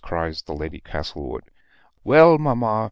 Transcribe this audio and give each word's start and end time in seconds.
cries 0.03 0.41
the 0.41 0.55
Lady 0.55 0.79
Castlewood. 0.79 1.43
"Well, 2.03 2.39
mamma! 2.39 2.79